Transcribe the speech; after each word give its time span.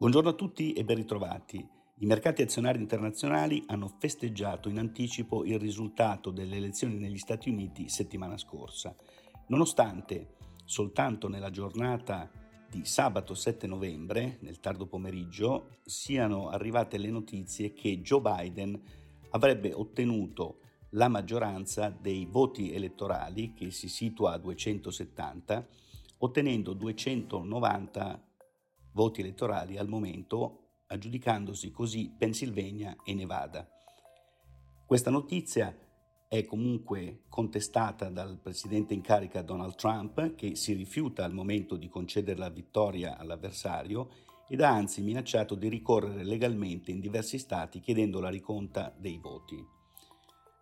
Buongiorno 0.00 0.28
a 0.28 0.34
tutti 0.34 0.74
e 0.74 0.84
ben 0.84 0.94
ritrovati. 0.94 1.56
I 1.96 2.06
mercati 2.06 2.40
azionari 2.40 2.78
internazionali 2.78 3.64
hanno 3.66 3.92
festeggiato 3.98 4.68
in 4.68 4.78
anticipo 4.78 5.44
il 5.44 5.58
risultato 5.58 6.30
delle 6.30 6.54
elezioni 6.54 6.98
negli 6.98 7.18
Stati 7.18 7.48
Uniti 7.48 7.88
settimana 7.88 8.36
scorsa, 8.36 8.94
nonostante 9.48 10.36
soltanto 10.64 11.26
nella 11.26 11.50
giornata 11.50 12.30
di 12.70 12.84
sabato 12.84 13.34
7 13.34 13.66
novembre, 13.66 14.38
nel 14.42 14.60
tardo 14.60 14.86
pomeriggio, 14.86 15.78
siano 15.82 16.48
arrivate 16.48 16.96
le 16.96 17.10
notizie 17.10 17.72
che 17.72 18.00
Joe 18.00 18.20
Biden 18.20 18.80
avrebbe 19.30 19.72
ottenuto 19.72 20.60
la 20.90 21.08
maggioranza 21.08 21.88
dei 21.88 22.24
voti 22.24 22.72
elettorali, 22.72 23.52
che 23.52 23.72
si 23.72 23.88
situa 23.88 24.34
a 24.34 24.38
270, 24.38 25.66
ottenendo 26.18 26.72
290 26.72 28.26
voti 28.92 29.20
elettorali 29.20 29.76
al 29.76 29.88
momento, 29.88 30.82
aggiudicandosi 30.86 31.70
così 31.70 32.14
Pennsylvania 32.16 32.96
e 33.04 33.14
Nevada. 33.14 33.68
Questa 34.86 35.10
notizia 35.10 35.76
è 36.28 36.44
comunque 36.44 37.22
contestata 37.28 38.10
dal 38.10 38.38
presidente 38.38 38.94
in 38.94 39.00
carica 39.00 39.42
Donald 39.42 39.76
Trump, 39.76 40.34
che 40.34 40.56
si 40.56 40.74
rifiuta 40.74 41.24
al 41.24 41.32
momento 41.32 41.76
di 41.76 41.88
concedere 41.88 42.38
la 42.38 42.50
vittoria 42.50 43.16
all'avversario 43.16 44.10
ed 44.48 44.60
ha 44.62 44.70
anzi 44.70 45.02
minacciato 45.02 45.54
di 45.54 45.68
ricorrere 45.68 46.24
legalmente 46.24 46.90
in 46.90 47.00
diversi 47.00 47.38
stati 47.38 47.80
chiedendo 47.80 48.20
la 48.20 48.30
riconta 48.30 48.94
dei 48.96 49.18
voti. 49.18 49.62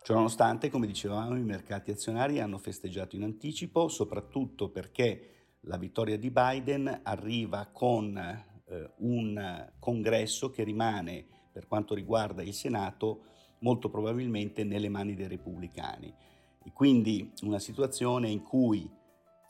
Ciononostante, 0.03 0.71
come 0.71 0.87
dicevamo, 0.87 1.37
i 1.37 1.43
mercati 1.43 1.91
azionari 1.91 2.39
hanno 2.39 2.59
festeggiato 2.59 3.17
in 3.17 3.25
anticipo, 3.25 3.89
soprattutto 3.89 4.71
perché 4.71 5.36
la 5.67 5.77
vittoria 5.77 6.19
di 6.19 6.31
Biden 6.31 7.01
arriva 7.03 7.69
con 7.73 8.17
eh, 8.17 8.91
un 8.99 9.73
congresso 9.79 10.51
che 10.51 10.63
rimane, 10.63 11.27
per 11.53 11.67
quanto 11.67 11.95
riguarda 11.95 12.43
il 12.43 12.55
Senato, 12.55 13.25
molto 13.61 13.89
probabilmente 13.89 14.65
nelle 14.65 14.89
mani 14.89 15.15
dei 15.15 15.29
repubblicani. 15.29 16.15
E 16.63 16.73
quindi 16.73 17.33
una 17.43 17.59
situazione 17.59 18.29
in 18.29 18.43
cui 18.43 18.89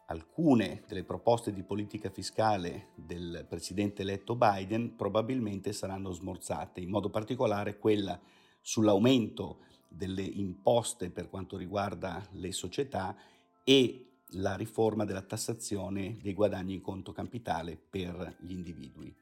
alcune 0.08 0.84
delle 0.86 1.04
proposte 1.04 1.52
di 1.52 1.62
politica 1.62 2.10
fiscale 2.10 2.88
del 2.94 3.44
presidente 3.48 4.02
eletto 4.02 4.36
Biden 4.36 4.94
probabilmente 4.94 5.72
saranno 5.72 6.12
smorzate, 6.12 6.80
in 6.80 6.90
modo 6.90 7.10
particolare 7.10 7.78
quella 7.78 8.18
sull'aumento 8.60 9.58
delle 9.88 10.22
imposte 10.22 11.10
per 11.10 11.28
quanto 11.28 11.56
riguarda 11.56 12.24
le 12.32 12.52
società 12.52 13.16
e 13.64 14.06
la 14.30 14.56
riforma 14.56 15.04
della 15.04 15.22
tassazione 15.22 16.18
dei 16.20 16.34
guadagni 16.34 16.74
in 16.74 16.80
conto 16.80 17.12
capitale 17.12 17.76
per 17.76 18.36
gli 18.40 18.52
individui. 18.52 19.14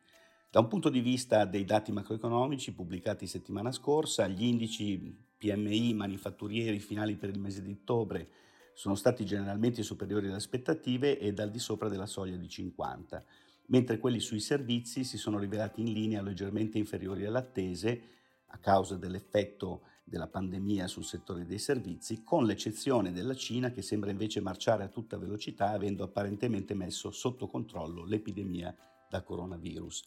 Da 0.51 0.61
un 0.61 0.69
punto 0.69 0.89
di 0.89 1.01
vista 1.01 1.45
dei 1.45 1.65
dati 1.65 1.93
macroeconomici 1.93 2.73
pubblicati 2.73 3.27
settimana 3.27 3.73
scorsa, 3.73 4.29
gli 4.29 4.45
indici 4.45 5.23
PMI 5.37 5.95
manifatturieri 5.95 6.79
finali 6.79 7.17
per 7.17 7.31
il 7.31 7.41
mese 7.41 7.61
di 7.61 7.73
ottobre 7.73 8.29
sono 8.73 8.95
stati 8.95 9.25
generalmente 9.25 9.83
superiori 9.83 10.27
alle 10.27 10.37
aspettative 10.37 11.19
e 11.19 11.33
dal 11.33 11.51
di 11.51 11.59
sopra 11.59 11.89
della 11.89 12.07
soglia 12.07 12.37
di 12.37 12.49
50, 12.49 13.25
mentre 13.67 13.99
quelli 13.99 14.21
sui 14.21 14.41
servizi 14.41 15.05
si 15.05 15.19
sono 15.19 15.39
rivelati 15.39 15.81
in 15.81 15.93
linea 15.93 16.23
leggermente 16.23 16.79
inferiori 16.79 17.25
alle 17.25 17.39
attese 17.39 18.03
a 18.47 18.59
causa 18.59 18.97
dell'effetto 18.97 19.83
della 20.05 20.29
pandemia 20.29 20.87
sul 20.87 21.05
settore 21.05 21.47
dei 21.47 21.59
servizi, 21.59 22.23
con 22.23 22.45
l'eccezione 22.45 23.11
della 23.11 23.35
Cina 23.35 23.71
che 23.71 23.81
sembra 23.81 24.11
invece 24.11 24.41
marciare 24.41 24.85
a 24.85 24.89
tutta 24.89 25.17
velocità 25.17 25.71
avendo 25.71 26.05
apparentemente 26.05 26.75
messo 26.75 27.11
sotto 27.11 27.47
controllo 27.47 28.05
l'epidemia 28.05 28.77
da 29.09 29.23
coronavirus. 29.23 30.05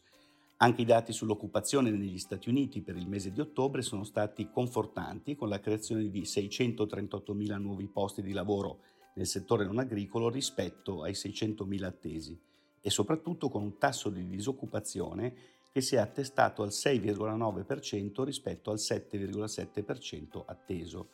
Anche 0.58 0.81
i 0.81 0.86
dati 0.86 1.13
sull'occupazione 1.13 1.91
negli 1.91 2.18
Stati 2.18 2.50
Uniti 2.50 2.81
per 2.81 2.96
il 2.96 3.08
mese 3.08 3.31
di 3.31 3.41
ottobre 3.41 3.81
sono 3.81 4.03
stati 4.03 4.50
confortanti 4.50 5.35
con 5.35 5.50
la 5.50 5.59
creazione 5.59 6.09
di 6.09 6.22
638.000 6.22 7.58
nuovi 7.58 7.88
posti 7.88 8.22
di 8.22 8.31
lavoro 8.31 8.79
nel 9.16 9.28
settore 9.28 9.66
non 9.66 9.79
agricolo 9.79 10.29
rispetto 10.29 11.03
ai 11.03 11.14
600.000 11.14 11.84
attesi 11.84 12.40
e 12.81 12.90
soprattutto 12.90 13.50
con 13.50 13.62
un 13.62 13.78
tasso 13.78 14.09
di 14.09 14.25
disoccupazione 14.28 15.35
che 15.78 15.84
si 15.84 15.94
è 15.94 16.00
attestato 16.00 16.64
al 16.64 16.70
6,9% 16.70 18.24
rispetto 18.24 18.72
al 18.72 18.78
7,7% 18.78 20.42
atteso. 20.48 21.10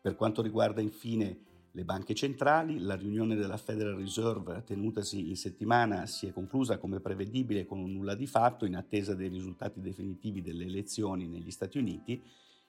Per 0.00 0.16
quanto 0.16 0.42
riguarda 0.42 0.80
infine 0.80 1.38
le 1.70 1.84
banche 1.84 2.12
centrali, 2.14 2.80
la 2.80 2.96
riunione 2.96 3.36
della 3.36 3.56
Federal 3.56 3.94
Reserve 3.94 4.64
tenutasi 4.64 5.28
in 5.28 5.36
settimana 5.36 6.06
si 6.06 6.26
è 6.26 6.32
conclusa 6.32 6.78
come 6.78 6.98
prevedibile 6.98 7.66
con 7.66 7.78
un 7.78 7.92
nulla 7.92 8.16
di 8.16 8.26
fatto 8.26 8.64
in 8.64 8.74
attesa 8.74 9.14
dei 9.14 9.28
risultati 9.28 9.80
definitivi 9.80 10.42
delle 10.42 10.64
elezioni 10.64 11.28
negli 11.28 11.52
Stati 11.52 11.78
Uniti, 11.78 12.20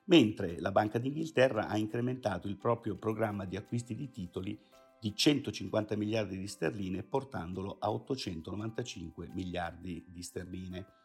mentre 0.04 0.60
la 0.60 0.72
Banca 0.72 1.00
d'Inghilterra 1.00 1.70
ha 1.70 1.76
incrementato 1.76 2.48
il 2.48 2.58
proprio 2.58 2.98
programma 2.98 3.46
di 3.46 3.56
acquisti 3.56 3.96
di 3.96 4.12
titoli 4.12 4.56
di 5.00 5.16
150 5.16 5.96
miliardi 5.96 6.38
di 6.38 6.46
sterline 6.46 7.02
portandolo 7.02 7.78
a 7.80 7.92
895 7.92 9.30
miliardi 9.34 10.06
di 10.08 10.22
sterline. 10.22 11.00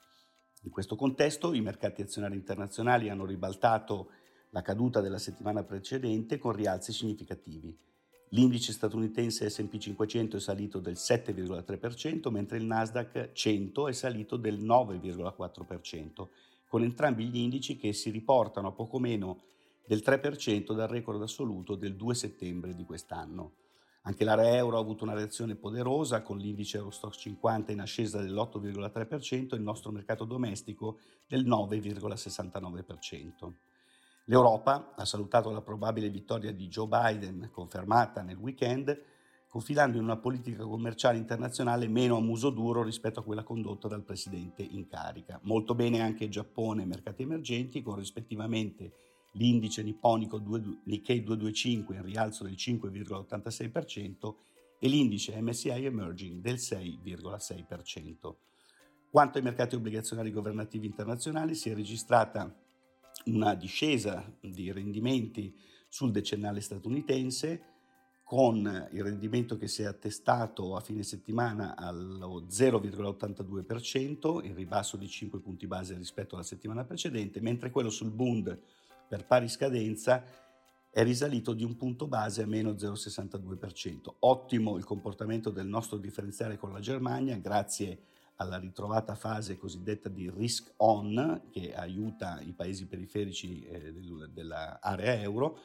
In 0.66 0.72
questo 0.72 0.96
contesto 0.96 1.54
i 1.54 1.60
mercati 1.60 2.02
azionari 2.02 2.34
internazionali 2.34 3.08
hanno 3.08 3.24
ribaltato 3.24 4.10
la 4.50 4.62
caduta 4.62 5.00
della 5.00 5.16
settimana 5.16 5.62
precedente 5.62 6.38
con 6.38 6.54
rialzi 6.54 6.92
significativi. 6.92 7.72
L'indice 8.30 8.72
statunitense 8.72 9.46
SP 9.46 9.78
500 9.78 10.36
è 10.36 10.40
salito 10.40 10.80
del 10.80 10.94
7,3%, 10.94 12.30
mentre 12.30 12.58
il 12.58 12.64
Nasdaq 12.64 13.30
100 13.30 13.86
è 13.86 13.92
salito 13.92 14.36
del 14.36 14.60
9,4%, 14.60 16.26
con 16.66 16.82
entrambi 16.82 17.28
gli 17.28 17.38
indici 17.38 17.76
che 17.76 17.92
si 17.92 18.10
riportano 18.10 18.66
a 18.66 18.72
poco 18.72 18.98
meno 18.98 19.42
del 19.86 20.02
3% 20.04 20.74
dal 20.74 20.88
record 20.88 21.22
assoluto 21.22 21.76
del 21.76 21.94
2 21.94 22.12
settembre 22.12 22.74
di 22.74 22.84
quest'anno. 22.84 23.52
Anche 24.06 24.24
l'area 24.24 24.54
euro 24.54 24.76
ha 24.76 24.80
avuto 24.80 25.02
una 25.02 25.14
reazione 25.14 25.56
poderosa 25.56 26.22
con 26.22 26.38
l'indice 26.38 26.76
Eurostox 26.76 27.18
50 27.18 27.72
in 27.72 27.80
ascesa 27.80 28.22
dell'8,3% 28.22 29.52
e 29.52 29.56
il 29.56 29.62
nostro 29.62 29.90
mercato 29.90 30.24
domestico 30.24 30.98
del 31.26 31.44
9,69%. 31.44 33.52
L'Europa 34.26 34.92
ha 34.94 35.04
salutato 35.04 35.50
la 35.50 35.60
probabile 35.60 36.08
vittoria 36.08 36.52
di 36.52 36.68
Joe 36.68 36.86
Biden 36.86 37.50
confermata 37.52 38.22
nel 38.22 38.36
weekend, 38.36 38.96
confidando 39.48 39.96
in 39.96 40.04
una 40.04 40.18
politica 40.18 40.62
commerciale 40.62 41.18
internazionale 41.18 41.88
meno 41.88 42.16
a 42.16 42.20
muso 42.20 42.50
duro 42.50 42.84
rispetto 42.84 43.18
a 43.18 43.24
quella 43.24 43.42
condotta 43.42 43.88
dal 43.88 44.04
presidente 44.04 44.62
in 44.62 44.86
carica. 44.86 45.40
Molto 45.42 45.74
bene 45.74 46.00
anche 46.00 46.28
Giappone 46.28 46.82
e 46.82 46.86
mercati 46.86 47.22
emergenti 47.22 47.82
con 47.82 47.96
rispettivamente 47.96 48.92
l'indice 49.36 49.82
nipponico 49.82 50.38
Nikkei 50.38 51.22
225 51.22 51.96
in 51.96 52.02
rialzo 52.02 52.44
del 52.44 52.54
5,86% 52.54 54.34
e 54.78 54.88
l'indice 54.88 55.40
MSCI 55.40 55.84
Emerging 55.84 56.40
del 56.40 56.56
6,6%. 56.56 58.34
Quanto 59.10 59.38
ai 59.38 59.44
mercati 59.44 59.74
obbligazionari 59.76 60.30
governativi 60.30 60.86
internazionali 60.86 61.54
si 61.54 61.70
è 61.70 61.74
registrata 61.74 62.54
una 63.26 63.54
discesa 63.54 64.30
di 64.40 64.70
rendimenti 64.72 65.56
sul 65.88 66.10
decennale 66.10 66.60
statunitense 66.60 67.72
con 68.22 68.88
il 68.90 69.04
rendimento 69.04 69.56
che 69.56 69.68
si 69.68 69.82
è 69.82 69.86
attestato 69.86 70.74
a 70.74 70.80
fine 70.80 71.04
settimana 71.04 71.76
allo 71.76 72.44
0,82%, 72.50 74.44
in 74.44 74.54
ribasso 74.54 74.96
di 74.96 75.08
5 75.08 75.38
punti 75.38 75.68
base 75.68 75.96
rispetto 75.96 76.34
alla 76.34 76.42
settimana 76.42 76.84
precedente, 76.84 77.40
mentre 77.40 77.70
quello 77.70 77.88
sul 77.88 78.10
Bund 78.10 78.60
per 79.08 79.26
pari 79.26 79.48
scadenza 79.48 80.24
è 80.90 81.02
risalito 81.02 81.52
di 81.52 81.62
un 81.62 81.76
punto 81.76 82.06
base 82.06 82.42
a 82.42 82.46
meno 82.46 82.70
0,62%. 82.72 84.14
Ottimo 84.20 84.76
il 84.76 84.84
comportamento 84.84 85.50
del 85.50 85.66
nostro 85.66 85.98
differenziale 85.98 86.56
con 86.56 86.72
la 86.72 86.80
Germania 86.80 87.36
grazie 87.36 87.98
alla 88.36 88.58
ritrovata 88.58 89.14
fase 89.14 89.56
cosiddetta 89.56 90.08
di 90.08 90.30
risk 90.30 90.72
on 90.76 91.48
che 91.50 91.74
aiuta 91.74 92.40
i 92.40 92.52
paesi 92.52 92.86
periferici 92.86 93.64
eh, 93.66 93.92
dell'area 94.32 95.20
euro, 95.20 95.58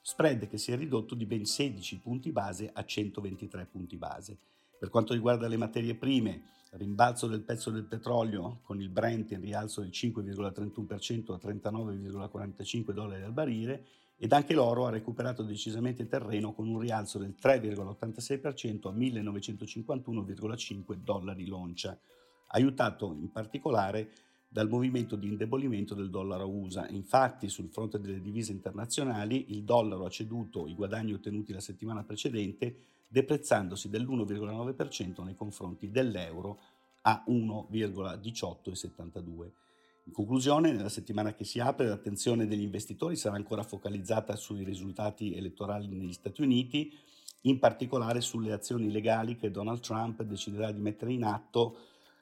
spread 0.00 0.46
che 0.48 0.58
si 0.58 0.72
è 0.72 0.76
ridotto 0.76 1.14
di 1.14 1.26
ben 1.26 1.44
16 1.44 1.98
punti 1.98 2.30
base 2.30 2.70
a 2.72 2.84
123 2.84 3.66
punti 3.66 3.96
base. 3.96 4.38
Per 4.78 4.90
quanto 4.90 5.12
riguarda 5.12 5.48
le 5.48 5.56
materie 5.56 5.96
prime, 5.96 6.42
rimbalzo 6.72 7.26
del 7.26 7.42
prezzo 7.42 7.70
del 7.70 7.84
petrolio 7.84 8.60
con 8.62 8.80
il 8.80 8.90
Brent 8.90 9.32
in 9.32 9.40
rialzo 9.40 9.80
del 9.80 9.90
5,31% 9.90 11.32
a 11.32 11.36
39,45 11.36 12.92
dollari 12.92 13.22
al 13.22 13.32
barile 13.32 13.86
ed 14.16 14.32
anche 14.32 14.54
l'oro 14.54 14.86
ha 14.86 14.90
recuperato 14.90 15.42
decisamente 15.42 16.06
terreno 16.06 16.52
con 16.52 16.68
un 16.68 16.78
rialzo 16.78 17.18
del 17.18 17.34
3,86% 17.40 18.88
a 18.88 18.92
1951,5 18.92 20.94
dollari 20.94 21.46
l'oncia, 21.46 21.98
aiutato 22.48 23.16
in 23.18 23.30
particolare 23.30 24.10
dal 24.48 24.68
movimento 24.68 25.14
di 25.14 25.28
indebolimento 25.28 25.94
del 25.94 26.08
dollaro 26.08 26.48
USA. 26.48 26.88
Infatti, 26.88 27.48
sul 27.48 27.68
fronte 27.68 28.00
delle 28.00 28.22
divise 28.22 28.52
internazionali, 28.52 29.52
il 29.52 29.62
dollaro 29.62 30.06
ha 30.06 30.10
ceduto 30.10 30.66
i 30.66 30.74
guadagni 30.74 31.12
ottenuti 31.12 31.52
la 31.52 31.60
settimana 31.60 32.02
precedente, 32.02 32.76
deprezzandosi 33.08 33.90
dell'1,9% 33.90 35.22
nei 35.22 35.34
confronti 35.34 35.90
dell'euro 35.90 36.60
a 37.02 37.22
1,1872. 37.28 39.50
In 40.04 40.14
conclusione, 40.14 40.72
nella 40.72 40.88
settimana 40.88 41.34
che 41.34 41.44
si 41.44 41.60
apre, 41.60 41.86
l'attenzione 41.86 42.46
degli 42.46 42.62
investitori 42.62 43.16
sarà 43.16 43.36
ancora 43.36 43.62
focalizzata 43.62 44.34
sui 44.36 44.64
risultati 44.64 45.34
elettorali 45.34 45.88
negli 45.88 46.14
Stati 46.14 46.40
Uniti, 46.40 46.90
in 47.42 47.58
particolare 47.58 48.22
sulle 48.22 48.52
azioni 48.52 48.90
legali 48.90 49.36
che 49.36 49.50
Donald 49.50 49.80
Trump 49.80 50.22
deciderà 50.22 50.72
di 50.72 50.80
mettere 50.80 51.12
in 51.12 51.24
atto 51.24 51.76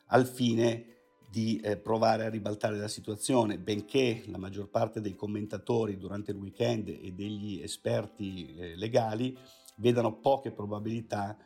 al 0.06 0.26
fine 0.26 0.95
di 1.30 1.58
eh, 1.58 1.76
provare 1.76 2.24
a 2.24 2.30
ribaltare 2.30 2.76
la 2.78 2.88
situazione, 2.88 3.58
benché 3.58 4.22
la 4.26 4.38
maggior 4.38 4.68
parte 4.68 5.00
dei 5.00 5.14
commentatori 5.14 5.96
durante 5.96 6.30
il 6.30 6.38
weekend 6.38 6.88
e 6.88 7.12
degli 7.12 7.60
esperti 7.60 8.54
eh, 8.56 8.76
legali 8.76 9.36
vedano 9.76 10.18
poche 10.18 10.52
probabilità 10.52 11.36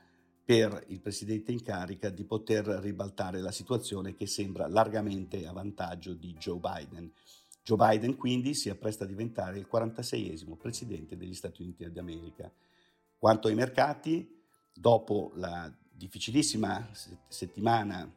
per 0.45 0.85
il 0.89 1.01
presidente 1.01 1.53
in 1.53 1.63
carica 1.63 2.11
di 2.11 2.25
poter 2.25 2.67
ribaltare 2.67 3.41
la 3.41 3.53
situazione 3.53 4.15
che 4.15 4.27
sembra 4.27 4.67
largamente 4.67 5.47
a 5.47 5.53
vantaggio 5.53 6.13
di 6.13 6.35
Joe 6.35 6.59
Biden. 6.59 7.13
Joe 7.63 7.77
Biden 7.77 8.17
quindi 8.17 8.55
si 8.55 8.69
appresta 8.69 9.05
a 9.05 9.07
diventare 9.07 9.59
il 9.59 9.69
46esimo 9.71 10.57
presidente 10.57 11.17
degli 11.17 11.35
Stati 11.35 11.63
Uniti 11.63 11.91
d'America. 11.93 12.51
Quanto 13.17 13.49
ai 13.49 13.55
mercati, 13.55 14.43
dopo 14.73 15.33
la 15.37 15.73
difficilissima 15.93 16.89
settimana 17.29 18.11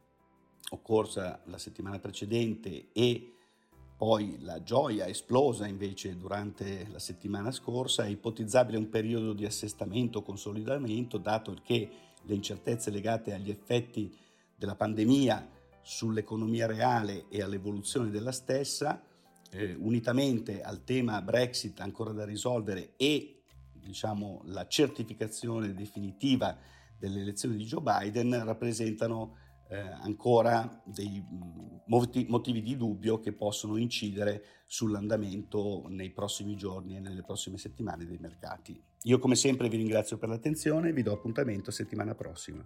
occorsa 0.74 1.42
la 1.46 1.58
settimana 1.58 2.00
precedente 2.00 2.90
e 2.92 3.34
poi 3.96 4.38
la 4.42 4.62
gioia 4.64 5.08
esplosa 5.08 5.68
invece 5.68 6.18
durante 6.18 6.88
la 6.92 7.00
settimana 7.00 7.52
scorsa, 7.52 8.04
è 8.04 8.10
ipotizzabile 8.10 8.78
un 8.78 8.90
periodo 8.90 9.34
di 9.34 9.46
assestamento, 9.46 10.24
consolidamento, 10.24 11.18
dato 11.18 11.56
che 11.64 11.90
le 12.22 12.34
incertezze 12.34 12.90
legate 12.90 13.34
agli 13.34 13.50
effetti 13.50 14.14
della 14.56 14.76
pandemia 14.76 15.50
sull'economia 15.82 16.66
reale 16.66 17.26
e 17.30 17.42
all'evoluzione 17.42 18.10
della 18.10 18.32
stessa, 18.32 19.02
eh, 19.52 19.76
unitamente 19.76 20.62
al 20.62 20.84
tema 20.84 21.22
Brexit 21.22 21.80
ancora 21.80 22.12
da 22.12 22.26
risolvere 22.26 22.94
e 22.98 23.44
diciamo, 23.74 24.42
la 24.46 24.68
certificazione 24.68 25.74
definitiva 25.74 26.58
delle 26.98 27.22
elezioni 27.22 27.58
di 27.58 27.66
Joe 27.66 27.82
Biden, 27.82 28.44
rappresentano 28.44 29.36
eh, 29.74 29.80
ancora 30.02 30.82
dei 30.86 31.20
mm, 31.20 32.26
motivi 32.28 32.62
di 32.62 32.78
dubbio 32.78 33.20
che 33.20 33.34
possono 33.34 33.78
incidere 33.78 34.44
sull'andamento 34.68 35.86
nei 35.88 36.12
prossimi 36.12 36.56
giorni 36.56 36.96
e 36.96 37.00
nelle 37.00 37.24
prossime 37.24 37.58
settimane 37.58 38.06
dei 38.06 38.20
mercati. 38.20 38.80
Io 39.04 39.18
come 39.18 39.36
sempre 39.36 39.70
vi 39.70 39.78
ringrazio 39.78 40.18
per 40.18 40.30
l'attenzione 40.30 40.90
e 40.90 40.94
vi 40.94 41.02
do 41.02 41.12
appuntamento 41.12 41.72
settimana 41.72 42.14
prossima. 42.14 42.66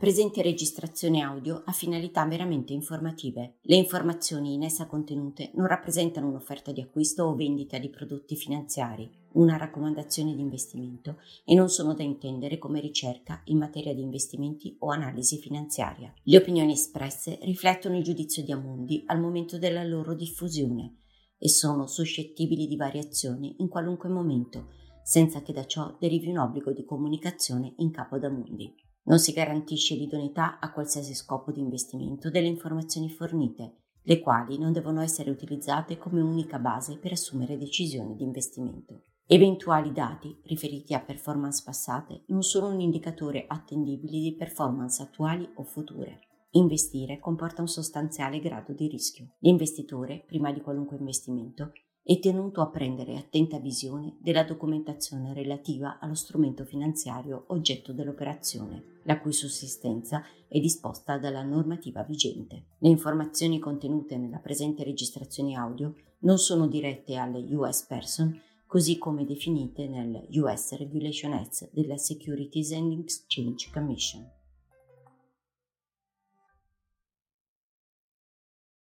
presente 0.00 0.40
registrazione 0.40 1.20
audio 1.20 1.62
ha 1.66 1.72
finalità 1.72 2.24
meramente 2.24 2.72
informative. 2.72 3.56
Le 3.60 3.76
informazioni 3.76 4.54
in 4.54 4.62
essa 4.62 4.86
contenute 4.86 5.50
non 5.52 5.66
rappresentano 5.66 6.26
un'offerta 6.26 6.72
di 6.72 6.80
acquisto 6.80 7.24
o 7.24 7.34
vendita 7.34 7.76
di 7.76 7.90
prodotti 7.90 8.34
finanziari, 8.34 9.19
una 9.32 9.56
raccomandazione 9.56 10.34
di 10.34 10.40
investimento 10.40 11.18
e 11.44 11.54
non 11.54 11.68
sono 11.68 11.94
da 11.94 12.02
intendere 12.02 12.58
come 12.58 12.80
ricerca 12.80 13.42
in 13.44 13.58
materia 13.58 13.94
di 13.94 14.02
investimenti 14.02 14.76
o 14.80 14.90
analisi 14.90 15.38
finanziaria. 15.38 16.12
Le 16.22 16.36
opinioni 16.36 16.72
espresse 16.72 17.38
riflettono 17.42 17.96
il 17.96 18.02
giudizio 18.02 18.42
di 18.42 18.52
Amundi 18.52 19.02
al 19.06 19.20
momento 19.20 19.58
della 19.58 19.84
loro 19.84 20.14
diffusione 20.14 20.96
e 21.38 21.48
sono 21.48 21.86
suscettibili 21.86 22.66
di 22.66 22.76
variazioni 22.76 23.56
in 23.58 23.68
qualunque 23.68 24.08
momento, 24.08 24.68
senza 25.02 25.40
che 25.42 25.52
da 25.52 25.64
ciò 25.64 25.96
derivi 25.98 26.28
un 26.28 26.38
obbligo 26.38 26.72
di 26.72 26.84
comunicazione 26.84 27.74
in 27.78 27.90
capo 27.90 28.16
ad 28.16 28.24
Amundi. 28.24 28.74
Non 29.04 29.18
si 29.18 29.32
garantisce 29.32 29.94
l'idoneità 29.94 30.58
a 30.58 30.70
qualsiasi 30.72 31.14
scopo 31.14 31.50
di 31.50 31.60
investimento 31.60 32.30
delle 32.30 32.46
informazioni 32.46 33.08
fornite, 33.08 33.76
le 34.02 34.20
quali 34.20 34.58
non 34.58 34.72
devono 34.72 35.00
essere 35.00 35.30
utilizzate 35.30 35.98
come 35.98 36.20
unica 36.20 36.58
base 36.58 36.98
per 36.98 37.12
assumere 37.12 37.56
decisioni 37.56 38.16
di 38.16 38.24
investimento. 38.24 39.02
Eventuali 39.32 39.92
dati 39.92 40.36
riferiti 40.46 40.92
a 40.92 40.98
performance 40.98 41.62
passate 41.64 42.24
non 42.26 42.42
sono 42.42 42.66
un 42.66 42.80
indicatore 42.80 43.44
attendibile 43.46 44.18
di 44.18 44.34
performance 44.34 45.00
attuali 45.00 45.48
o 45.54 45.62
future. 45.62 46.18
Investire 46.54 47.20
comporta 47.20 47.60
un 47.60 47.68
sostanziale 47.68 48.40
grado 48.40 48.72
di 48.72 48.88
rischio. 48.88 49.34
L'investitore, 49.38 50.24
prima 50.26 50.50
di 50.50 50.60
qualunque 50.60 50.96
investimento, 50.96 51.70
è 52.02 52.18
tenuto 52.18 52.60
a 52.60 52.70
prendere 52.70 53.16
attenta 53.18 53.60
visione 53.60 54.16
della 54.20 54.42
documentazione 54.42 55.32
relativa 55.32 56.00
allo 56.00 56.16
strumento 56.16 56.64
finanziario 56.64 57.44
oggetto 57.50 57.92
dell'operazione, 57.92 58.98
la 59.04 59.20
cui 59.20 59.32
sussistenza 59.32 60.24
è 60.48 60.58
disposta 60.58 61.18
dalla 61.18 61.44
normativa 61.44 62.02
vigente. 62.02 62.64
Le 62.78 62.88
informazioni 62.88 63.60
contenute 63.60 64.16
nella 64.16 64.38
presente 64.38 64.82
registrazione 64.82 65.54
audio 65.54 65.94
non 66.22 66.38
sono 66.38 66.66
dirette 66.66 67.14
alle 67.14 67.38
US 67.54 67.86
Person, 67.86 68.36
così 68.70 68.98
come 68.98 69.24
definite 69.24 69.88
nel 69.88 70.28
US 70.30 70.76
Regulation 70.76 71.32
Act 71.32 71.70
della 71.72 71.96
Securities 71.96 72.70
and 72.70 73.00
Exchange 73.00 73.68
Commission. 73.72 74.30